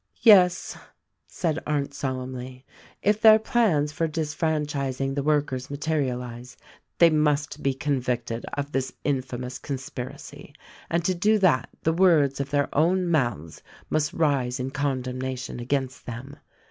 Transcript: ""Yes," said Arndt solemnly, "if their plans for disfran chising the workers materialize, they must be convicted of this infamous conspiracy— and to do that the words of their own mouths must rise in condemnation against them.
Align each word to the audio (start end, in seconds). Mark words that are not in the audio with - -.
""Yes," 0.23 0.75
said 1.27 1.59
Arndt 1.67 1.93
solemnly, 1.93 2.65
"if 3.03 3.21
their 3.21 3.37
plans 3.37 3.91
for 3.91 4.07
disfran 4.07 4.65
chising 4.67 5.13
the 5.13 5.21
workers 5.21 5.69
materialize, 5.69 6.57
they 6.97 7.11
must 7.11 7.61
be 7.61 7.75
convicted 7.75 8.43
of 8.53 8.71
this 8.71 8.93
infamous 9.03 9.59
conspiracy— 9.59 10.55
and 10.89 11.05
to 11.05 11.13
do 11.13 11.37
that 11.37 11.69
the 11.83 11.93
words 11.93 12.39
of 12.39 12.49
their 12.49 12.73
own 12.75 13.09
mouths 13.11 13.61
must 13.91 14.11
rise 14.11 14.59
in 14.59 14.71
condemnation 14.71 15.59
against 15.59 16.07
them. 16.07 16.37